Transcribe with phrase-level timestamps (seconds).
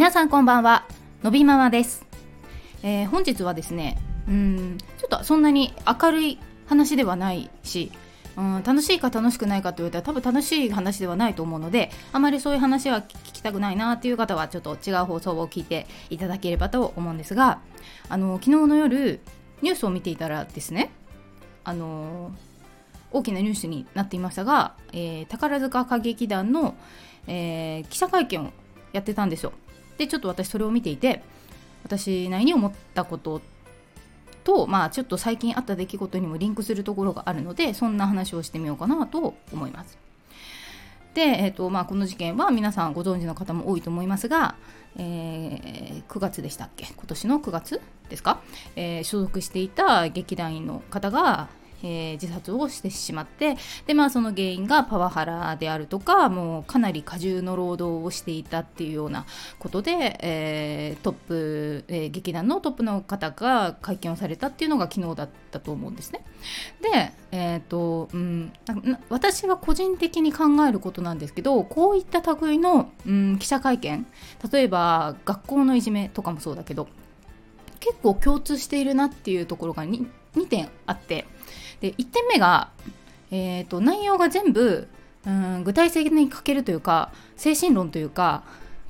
[0.00, 0.86] 皆さんこんばんは
[1.22, 2.06] のびママです、
[2.82, 7.92] えー、本日はですねうんちょっとそんなに明るい話ではないし
[8.34, 17.60] うん楽しいか楽しくないかと言われたら多分楽しい話ではないと思うのであまりそういう話は聞きたくないなっていう方はちょっと違う放送を聞いていただければと思うんですが
[18.08, 19.20] あの昨日の夜
[19.60, 20.92] ニュースを見ていたらですね
[21.62, 22.32] あの
[23.12, 26.74] 大きなニュースになっていましたが、えー、宝塚歌劇団の、
[27.26, 28.52] えー、記者会見を
[28.94, 29.52] やってたんですよ。
[30.00, 31.22] でちょっと私それを見ていて
[31.82, 33.42] 私なりに思ったこと
[34.44, 39.98] とまあちょっと最近あった出来事にもリンクするところがあるのでそんな話をしてみようかなと思います。
[41.12, 44.54] で、えーとまあ、この事件は皆さんご存知の方も多いと思いますが、
[44.96, 46.86] えー、9月でしたっけ？
[46.86, 48.40] 今年の9月ですか、
[48.76, 51.48] えー、所属していた劇団員の方が、
[51.82, 59.26] えー、自殺をしてしまってで、まあ、その原因がパワハラであるとかもうかなり過重の労働をしていたっていうような
[59.58, 66.24] ことで、えー、トップ、えー、劇団のトップの方が会見をされたっていうのが昨日だったと思うんですね。
[66.80, 68.52] で、えーとうん、
[69.08, 74.06] 私が個人的に考えることなんですけどこういった類の、うん、記者会見
[74.50, 76.88] 例えば学校のいじめとかもそうだけど
[77.78, 81.26] 結構共通しているなっていうところが 2, 2点あって
[81.80, 82.70] で1点目が、
[83.30, 84.88] えーと、内容が全部
[85.26, 88.42] うん具体的に書けるというか精神論というか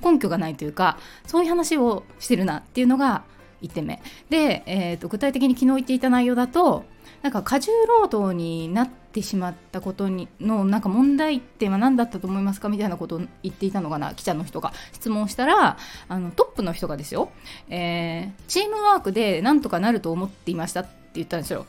[0.03, 0.97] 根拠がないというか
[1.27, 3.23] そういう話をしてるなっていうのが
[3.61, 4.01] 1点目。
[4.29, 6.85] で、えーと、具体的に昨日言っていた内容だと
[7.21, 12.69] なんか過重労働になってしまったことにのなんか問題点は何だったと思いますか？
[12.69, 14.73] みたいなことを言っていたのかな記者の人が。
[14.93, 17.29] 質問したらあのトップの人がですよ、
[17.69, 21.65] えー、チームワークでなんとかなると思っていましたって言ったんですよ。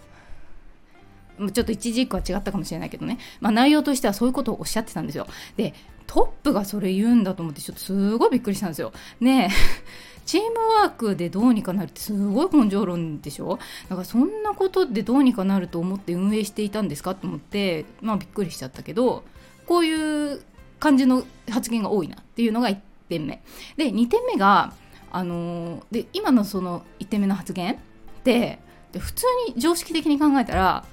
[1.38, 5.27] ちょっと一時一個は違ったかもしれないけどね、まあ、内容としてはそういうことをおっしゃってたんですよ。
[5.56, 5.75] で
[6.06, 8.92] トップがそれ言うんだと思ってちょっとすごいびっくりしたんですよ。
[9.20, 9.55] ねえ。
[10.26, 10.48] チーム
[10.81, 13.59] ワークでどうにかなるってすごい根性論でしょ？
[13.88, 19.25] だからそんなことでどうにかなると思って運営していたんですかと思ってまあびっくりしちゃったけど
[19.66, 20.42] こういう
[20.78, 22.78] 感じの発言が多いなっていうのが1
[23.09, 23.42] 点目。
[23.76, 24.75] で2点目が
[25.10, 27.76] あのー、で今のその1点目の発言っ
[28.22, 28.59] て
[28.92, 30.84] で普通に常識的に考えたら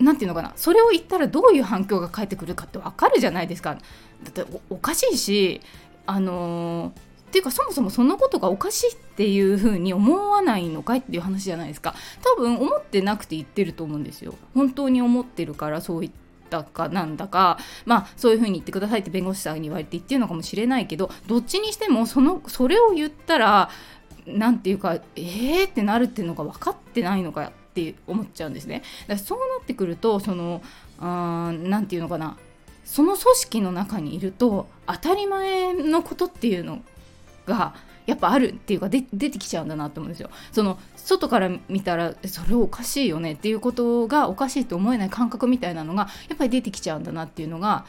[0.00, 3.74] 何て言うのかなそれを言ったらどういう反響が返ってくるかって分かるじゃないですか。
[3.74, 5.60] だっておかしいし
[6.06, 6.92] あのー、っ
[7.30, 11.94] ていうかそもそもそのことがおかしいっていうふうに思わないのかいっていう話じゃないですか。
[12.22, 14.34] 多分思ってなくて言ってると思うんですよ。
[14.54, 16.12] 本当に思ってるからそう言っ
[16.48, 17.58] たかなんだか。
[17.84, 23.70] まあそういうふうに言ってくださいって弁護士さんに言われて言ってるのかもしれないけどどっちにしてもそのそれを言ったら
[24.26, 28.82] 何て言うかえーってなるっていうのが分かってないのかって思っちゃうんですね。
[29.02, 30.62] だからそうなってくるとその
[31.00, 32.36] 何て言うのかな
[32.84, 36.82] その組織の中にいると当たり前のことっていうの
[37.46, 37.74] が
[38.06, 40.30] やっぱあるっていうか出てきちゃうんだなと思うんですよ。
[40.52, 47.84] その外から見たらそれおかしいよねっていうことがおかしいと思えない感覚みたいなのがやっぱり出てきちゃうんだなっていうのが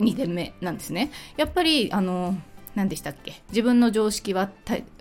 [0.00, 1.12] 2点目なんですね。
[1.36, 2.36] やっぱりあの
[2.74, 4.50] 何でしたっけ自分の常識は、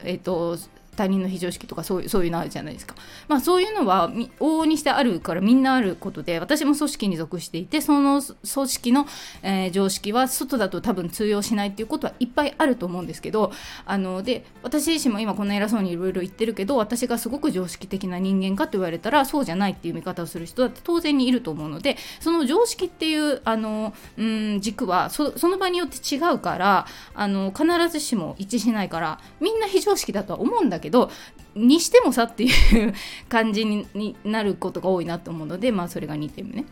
[0.04, 0.58] えーと
[1.00, 2.94] 他人の非常識とかそういうそういうのあるじゃないですか。
[3.30, 9.08] まあそういうのは往々にしてあるからみんなあることで私も組織に属していてその組織の、
[9.42, 13.54] えー、常識は外だと多分通用しないっていうことはいっぱいあると思うんですけど
[13.86, 31.12] あので私自身も今こんな偉そうにいろいろ言ってるけど私がすごく常識的な人間かと言われたらそうじゃないっていう見方をする人だって当然にいると思うのでその常識っていうあのうん軸はその場によって違うからあの必ずしも一致しないからみんな非常識だとは思うんだけどけど
[31.56, 32.94] にしてもさっていう
[33.30, 36.66] 感じになることが多いなと思うのでまあそれが2点目ね。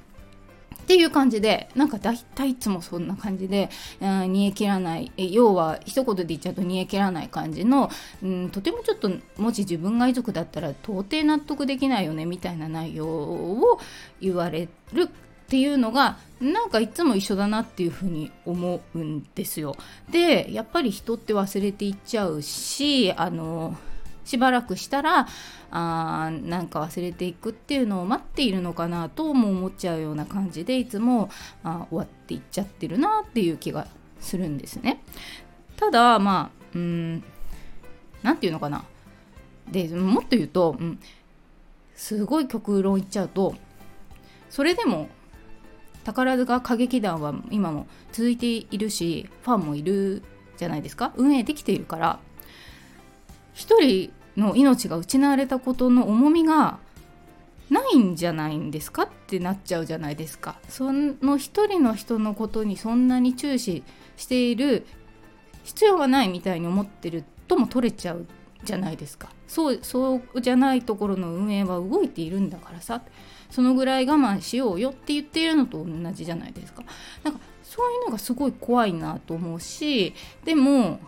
[0.76, 3.70] っていう感じでなんか大体いつもそんな感じで、
[4.00, 7.90] うん、煮え切らない要は一言で言っちゃうと煮え切らない感じの、
[8.24, 13.82] うん、とてもちょっともし自分が遺族だったら到底納得できないよねみたいな内容を
[14.22, 19.76] 言われるっていうのがなんかいつも一緒だなっていうふうに思うんですよ。
[20.10, 23.76] でやっぱり人って忘れていっちゃうしあの
[24.28, 25.28] しばらくしたら
[25.72, 31.30] あなんか忘れていくっていうのを待っているのかなとも思っちゃうような感じでいつも
[31.64, 33.88] あ終わっていっちゃってるなっていう気が
[34.20, 35.02] するんですね。
[35.78, 37.24] ただまあうん
[38.22, 38.84] 何て言うのかな
[39.72, 41.00] でもっと言うと、うん、
[41.96, 43.56] すごい極論言っちゃうと
[44.50, 45.08] それでも
[46.04, 50.24] 宝塚歌劇団は今も続いているしファンもいる
[50.58, 52.20] じゃないですか運営できているから
[53.54, 56.80] 一人の命が失われたことの重みが
[57.70, 60.60] ないんじゃないんですかってなっちゃうじゃないですか。
[60.70, 63.84] その一人の人のことにそんなに注視
[64.16, 64.86] している
[65.64, 68.26] 必要がないみたいに思ってるとも取れちゃう
[68.64, 69.30] じゃないですか。
[69.48, 73.02] そうそうじゃないところの運営は動いているんだからさ。
[73.50, 76.84] そのぐらい我慢しようよって言っているのと同じじゃないですか。
[77.24, 80.14] なんかそういうのがすごい怖いなと思うし
[80.44, 81.00] でも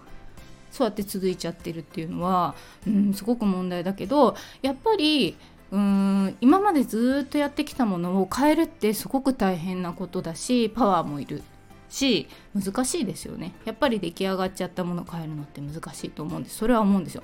[0.72, 2.56] そうやって続いちゃってるっていうのは、
[2.88, 5.36] うん、すごく問題だけどやっぱり
[5.72, 11.44] うん今までずっとやってきたものを変えるってすごく大変なことだしパワーもいる
[11.90, 13.54] し難しいですよね。
[13.66, 16.58] やっぱり出来上がっちゃったもの変えるのって難しいと思うんです。
[16.58, 17.24] それは思うんですよ。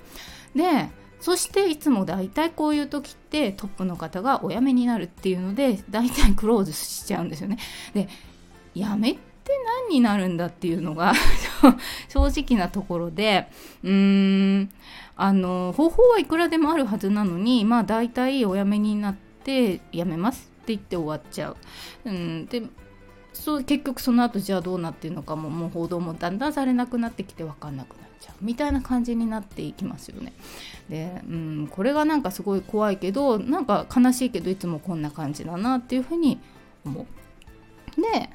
[0.55, 0.89] で
[1.19, 7.57] そしていつも大体こういう時ってトップの方がお辞めになるっていうので大体クローズしちゃうんですよね。
[7.93, 8.09] で
[8.75, 9.21] やめって
[9.87, 11.13] 何になるんだっていうのが
[12.09, 13.47] 正直なところで
[13.83, 14.69] うーん
[15.15, 21.57] あの方法はいくらでもあるはずなのにまあ大体お辞めになって辞めますって言って終わっちゃう。
[22.05, 22.63] うん、で
[23.33, 30.33] そう結局その後じゃあどうなってるのかももう報道もだんだんされなくなってきて分かんなくなっちゃうみたいな感じになっていきますよね。
[30.89, 36.39] で、うん、これがなんかすごい怖いけどなんか悲しいけどいつもこんな感じだなっていうふうに
[36.85, 37.05] 思う。
[38.01, 38.29] で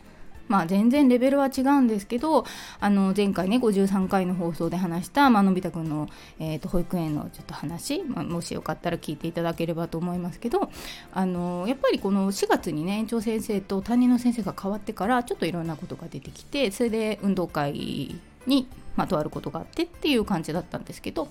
[0.50, 2.44] まあ、全然レベルは違うんですけど
[2.80, 6.08] あの前回ね53回の放送で話した、まあのび太くんの、
[6.40, 10.68] えーと、保育園のちょっと話、まあ、もしよかったら聞いていただければと思いますけど
[11.12, 18.66] あのやっぱりこの4月にね園長先生と担任の先生が変わってからちょっといろんなことが出てきてそれで運動会に、
[18.96, 21.28] まあ、とあることがあってっていう感じだったんですけど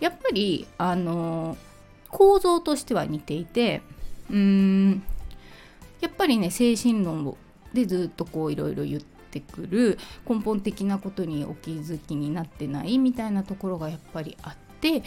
[0.00, 1.56] やっぱりあの
[2.08, 3.82] 構造としては似ていて
[4.30, 5.02] うーん
[6.00, 7.36] やっぱりね精神論を
[7.72, 9.98] でずっとこういろいろ言ってくる
[10.28, 15.04] 根本的なことにお気づきになってないみたいなところがやっぱりあってで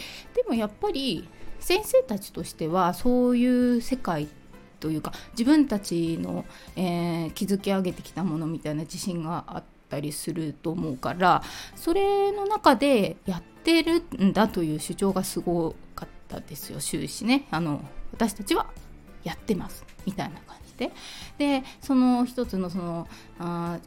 [0.48, 1.28] もやっぱり
[1.60, 4.28] 先生たちとしてはそういう世界
[4.80, 6.44] というか自分たちの、
[6.76, 11.42] えー、築き上げてきたものみたいな自信があったりすると思うから
[11.74, 17.46] それの中でやってるんだという主張がすごかったですよ終始ね。
[17.50, 18.66] あの私たちは
[19.26, 20.92] やってますみたいな感じして
[21.38, 23.08] でその一つのその
[23.40, 23.78] あ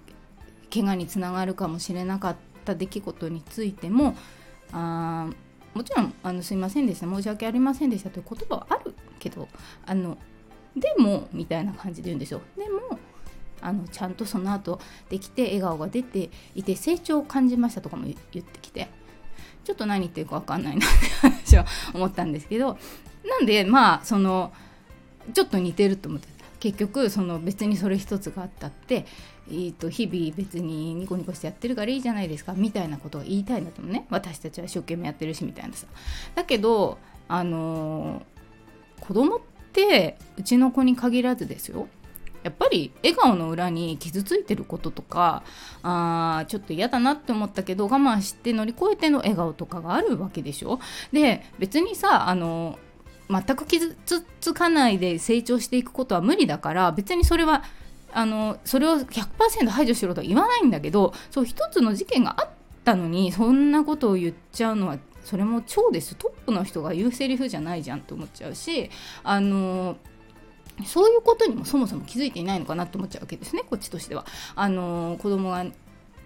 [0.71, 4.15] 怪我につながるかもしれなかった出来事についても
[4.73, 5.29] あ
[5.73, 9.47] もちろんあのすいませんでした申し訳ありませんでしたという言葉はあるけど
[9.85, 10.17] あの
[10.75, 12.41] でもみたいな感じで言うんですよ。
[12.55, 12.99] でも
[13.61, 18.89] あのちゃんとその後できて笑顔が出ていて成長を感じましたとかも言ってきて
[19.65, 22.77] ちょっと何言ってるか分かんないなって話は思ったんですけど
[23.27, 24.53] なんでまあその
[25.33, 26.27] ちょっと似てると思って
[26.59, 29.05] 結局その別にそれ一つがあったって、
[29.49, 35.87] えー、と日々別にニコニコしてやってるからいいじゃないですかみたいなことを言いたいんだと思うね私たちは一生懸命やってるしみたいなさ。
[36.35, 39.39] だけどあのー、子供っ
[39.71, 41.87] てうちの子に限らずですよ。
[42.41, 45.43] やっぱり笑顔の裏に傷ついてることとか
[45.83, 50.79] あちょっと嫌だなって思ったけど我慢して乗り越えての笑顔とかがあるわけでしょ。
[51.11, 52.88] で別にさあのー
[53.29, 53.95] 全く傷
[54.39, 57.63] つかないで成長していくことは無理だから別にそれは
[58.11, 62.49] あのそれを100%排除しろとは言わないんだけどそう一つの事件があっ
[62.83, 68.89] たのにそんなことを言っちゃうのはそれも超ですトップの人が言うセリフじゃないじゃんって思っちゃうし
[69.23, 69.97] あの
[70.85, 74.25] そういうことにもそもそも気づいていないのかなって思っちゃうわけですねこっちとしては。
[74.55, 75.65] あの子供が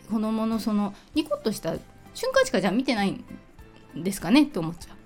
[0.09, 1.75] 子供のそのニコッとした
[2.13, 3.23] 瞬間しかじゃあ見てないん
[3.95, 4.97] ですかねって思っちゃう。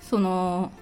[0.00, 0.72] その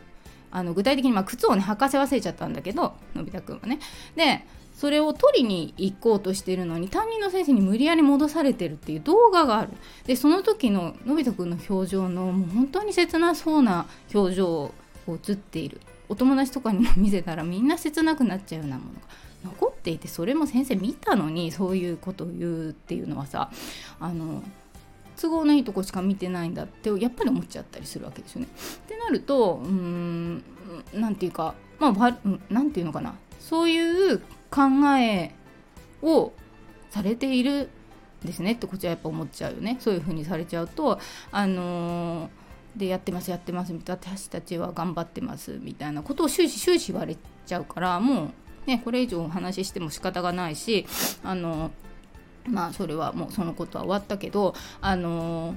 [0.55, 3.81] あの具体的にまあ靴をね履かせ忘れちゃったんだけどのび太くんはね。
[4.17, 9.73] でそれを取りに行こうとしてるのに担任の先生に無理やり戻されてるっていう動画がある。
[10.07, 14.75] でその時ののび太くんの表情のもう本当に切なそうな表情を
[15.09, 15.81] 映っている。
[16.09, 19.01] お友達とかにも見せたらみんな切なくなっちゃうようなものが。
[19.45, 23.51] 残っていてそれも先生見たのにそういうことを言うっていうのはさ
[24.01, 24.43] あの
[25.21, 28.49] 都合のいいとこしか見てないんだってやっぱり思っちゃったりするわけですよね。
[28.49, 30.45] ってなるとうーん
[30.93, 32.19] 何て言うかまあ
[32.51, 33.15] 何て言うのかな。
[33.39, 34.19] そういう
[34.51, 34.63] 考
[34.99, 35.35] え
[36.03, 36.33] を
[36.91, 37.71] されている
[38.25, 38.53] んですね。
[38.53, 39.77] ってこっちはやっぱ思っちゃうよね。
[39.81, 40.99] そういう風にされちゃうと
[41.31, 47.17] あのー、でやってますやってますみたいな私たちは頑張ってますみたいなことを終始終始言われ
[47.47, 48.25] ちゃうからも
[48.67, 50.87] うねこれ以上お話ししても仕方がないし
[51.23, 51.73] あのー
[52.49, 55.57] まあそれはもうそのことは終わったけどあのー、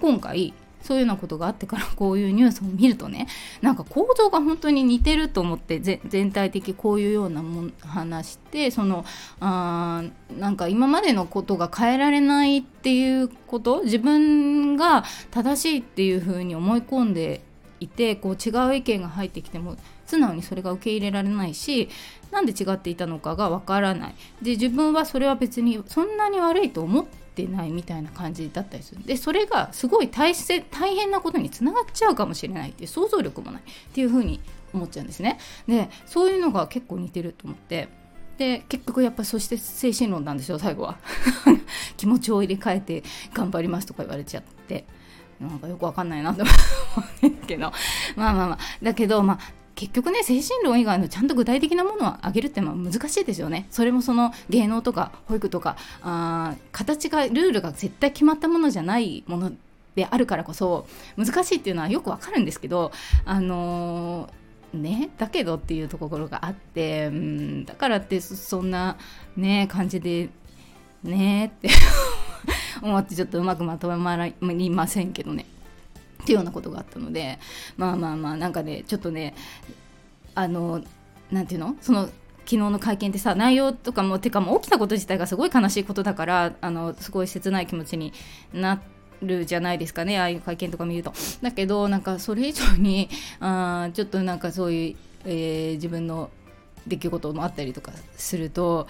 [0.00, 3.26] 今回そういうようなことがあってから こういうニュースを見るとね
[3.60, 9.04] なんか構造が本当に似てると思って全体的こういうようなも話してその
[9.40, 10.02] あ
[10.38, 17.42] なんか今までのことが変えられないっていうこと自分が正しいっていうふうに思い込んで
[17.80, 19.76] いてこう違う意見が入ってきても
[20.10, 21.88] 素直にそれが受け入れられないし
[22.30, 24.14] なんで違っていたのかがわからない。
[24.42, 29.04] で自分はそれは別にそんなに悪いと思ってないみたいな感じだったりする。
[29.04, 30.32] でそれがすごい大
[30.70, 33.62] 大変なことにつながっちゃうかもしれないっていう想像力もない。
[33.62, 34.40] っていうふうに
[34.72, 35.38] 思っちゃうんですね。
[35.66, 37.88] でそういうのが結構似てると思って。
[38.38, 40.98] で結局やっぱそして精神論なんですよ最後は。
[41.98, 43.02] 気持ちを入れ替えて
[43.34, 44.84] 頑張りますとか言われちゃって。
[45.40, 46.52] なんかよくわかんないなと思
[47.22, 47.72] うんですけど。
[48.14, 48.58] まあまあまあ。
[48.82, 49.38] だけどまあ
[49.74, 59.52] 結局ね精神論以外のちゃんと具体的なものをあげるってのは難しいですよねそれもその芸能とか保育とかあ形がルールが絶対決まったものじゃないもの
[59.94, 60.86] であるからこそ
[61.16, 62.92] 難しいっていうのはよくわかるんですけど
[63.24, 68.96] あのー、ねだけどっていうところがあってうんだからってそんな
[69.36, 70.28] ね感じで
[71.02, 71.70] ねって
[72.82, 75.46] 思ってちょっとうまくまとまりませんけどね。
[76.20, 77.38] っていうようなことがあったので
[77.76, 79.34] まあまあまあなんかねちょっとね
[80.34, 80.82] あの
[81.30, 81.76] なんていうの？
[81.80, 82.06] その
[82.40, 88.12] 昨日の会見ってさ内容とかもてかも起きたこと自体がすごい悲しいことだからあのすごい切ない気持ちに
[88.52, 88.82] な
[89.22, 91.12] るじゃないですかねああいう会見とか見ると。
[91.42, 93.08] だけどなんかそれ以上に
[93.38, 94.96] あちょっとなんかそういう、
[95.26, 96.30] えー、自分の
[96.86, 98.88] 出来事もあったりとかすると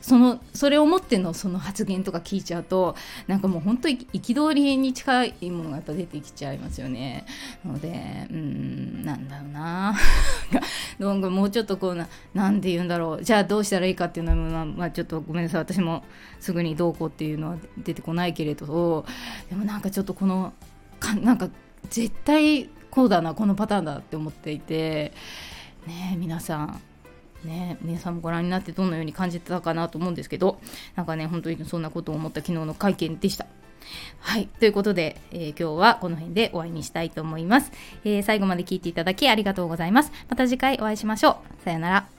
[0.00, 2.94] そのそれをもってのその発言とか聞いちゃうと
[3.26, 7.26] なんかもう本当に憤りに近いものがやっぱ出てきちゃいますよね。
[7.64, 9.96] のでうんなんだろうな。
[10.98, 13.24] なんもうちょっとこうななんて言うんだろう。
[13.24, 15.60] じゃあどうしたらいいかっていうのは、まあ、ちょっとごめんなさい。
[15.62, 16.04] 私も
[16.40, 19.04] すぐにどうこうっていうのは出てこないけれど。
[19.50, 20.52] でもなんかちょっとこの
[21.00, 21.48] かなんか
[21.90, 25.12] 絶対こうだなこのパターンだって思っていて。
[25.86, 26.80] ね皆さん。
[27.44, 30.58] ね、皆さんもご覧になってどのように感じてたかなと思うんですけど
[30.96, 33.46] なんかね本当にそんなことを思った昨日の会見でした。
[34.20, 34.48] はい。
[34.58, 37.72] ということで、えー、今日はこの辺で終わりにしたいと思います、
[38.04, 40.12] えー、最後まで聞いていただきありがとうございます。
[40.28, 41.64] また次回お会いしましょう。
[41.64, 42.17] さようなら。